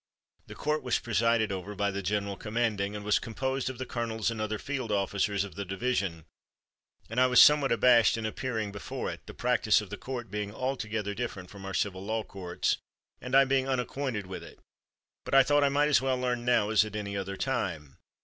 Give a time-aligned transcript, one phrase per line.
[0.47, 4.31] The court was presided over by the general commanding, and was composed of the colonels
[4.31, 6.25] and other field officers of the division,
[7.07, 10.51] and I was somewhat abashed in appearing before it, the practice of the court being
[10.55, 12.77] altogether different from our civil law courts,
[13.21, 14.57] and I being unacquainted with it;
[15.23, 17.99] but I thought I might as well learn now as at any other time.